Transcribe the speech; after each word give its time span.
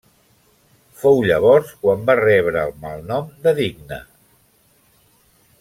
Fou 1.01 1.19
llavors 1.31 1.69
quan 1.83 2.07
va 2.09 2.17
rebre 2.21 2.65
el 2.71 2.75
malnom 2.87 3.31
de 3.47 3.57
Digna. 3.63 4.03